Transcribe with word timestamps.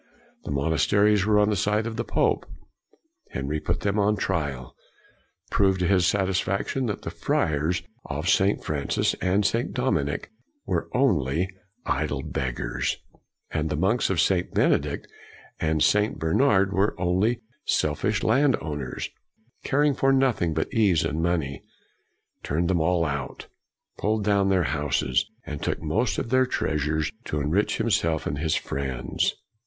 The 0.45 0.51
monasteries 0.51 1.27
were 1.27 1.37
on 1.37 1.51
the 1.51 1.55
side 1.55 1.85
of 1.85 1.95
the 1.95 2.03
pope. 2.03 2.47
Henry 3.29 3.59
put 3.59 3.81
them 3.81 3.99
on 3.99 4.17
trial; 4.17 4.75
proved 5.51 5.79
to 5.81 5.87
his 5.87 6.07
satisfaction 6.07 6.87
that 6.87 7.03
the 7.03 7.11
friars 7.11 7.83
of 8.05 8.27
St. 8.27 8.63
Francis 8.63 9.13
and 9.21 9.45
St. 9.45 9.73
Dominic 9.75 10.31
were 10.65 10.89
only 10.95 11.47
idle 11.85 12.23
beggars, 12.23 12.97
and 13.51 13.69
the 13.69 13.75
monks 13.75 14.09
of 14.09 14.19
St. 14.19 14.51
Benedict 14.55 15.07
and 15.59 15.83
St. 15.83 16.17
Bernard 16.17 16.73
were 16.73 16.99
only 16.99 17.41
selfish 17.65 18.23
landowners, 18.23 19.07
caring 19.63 19.93
for 19.93 20.11
nothing 20.11 20.55
but 20.55 20.73
ease 20.73 21.05
and 21.05 21.21
money; 21.21 21.61
turned 22.41 22.69
them 22.71 22.81
all 22.81 23.05
out, 23.05 23.49
pulled 23.99 24.23
down 24.23 24.49
their 24.49 24.63
houses, 24.63 25.29
and 25.45 25.61
took 25.61 25.79
most 25.79 26.17
of 26.17 26.31
their 26.31 26.47
treasures 26.47 27.11
to 27.25 27.39
enrich 27.39 27.79
him 27.79 27.91
self 27.91 28.25
and 28.25 28.39
his 28.39 28.55
friends. 28.55 29.35